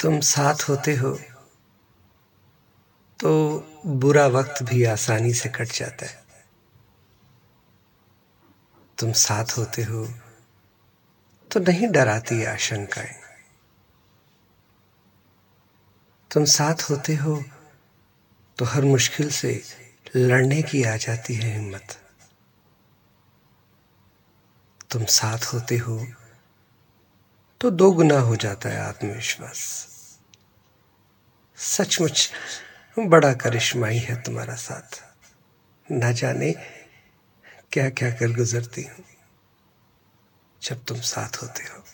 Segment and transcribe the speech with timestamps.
[0.00, 1.10] तुम साथ होते हो
[3.20, 3.30] तो
[3.86, 6.22] बुरा वक्त भी आसानी से कट जाता है।
[8.98, 10.04] तुम साथ होते हो
[11.50, 13.14] तो नहीं डराती आशंकाएँ।
[16.30, 17.42] तुम साथ होते हो
[18.58, 19.60] तो हर मुश्किल से
[20.16, 21.96] लड़ने की आ जाती है हिम्मत।
[24.90, 25.98] तुम साथ होते हो
[27.60, 29.60] तो दो गुना हो जाता है आत्मविश्वास।
[31.56, 32.30] सचमुच
[32.98, 35.02] बड़ा करिश्मा ही है तुम्हारा साथ।
[35.92, 36.52] न जाने
[37.72, 39.04] क्या क्या कर गुजरती हूँ
[40.62, 41.84] जब तुम साथ होते हो